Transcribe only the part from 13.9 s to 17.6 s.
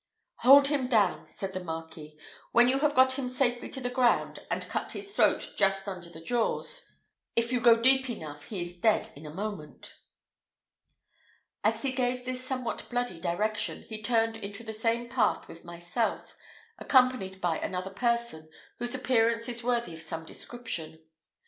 turned into the same path with myself, accompanied by